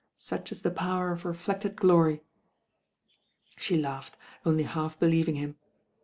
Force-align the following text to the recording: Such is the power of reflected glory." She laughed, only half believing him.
Such 0.17 0.51
is 0.51 0.63
the 0.63 0.71
power 0.71 1.11
of 1.11 1.25
reflected 1.25 1.75
glory." 1.75 2.23
She 3.57 3.77
laughed, 3.79 4.17
only 4.43 4.63
half 4.63 4.99
believing 4.99 5.35
him. 5.35 5.57